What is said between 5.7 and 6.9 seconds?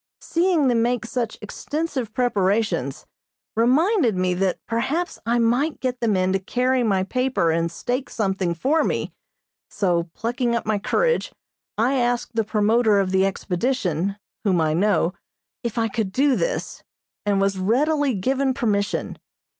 get the men to carry